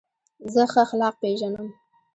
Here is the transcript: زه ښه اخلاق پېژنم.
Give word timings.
زه 0.53 0.63
ښه 0.71 0.79
اخلاق 0.85 1.15
پېژنم. 1.21 1.67